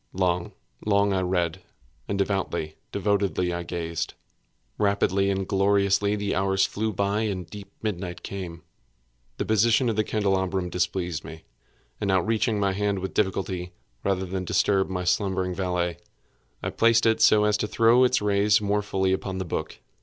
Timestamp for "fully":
18.81-19.13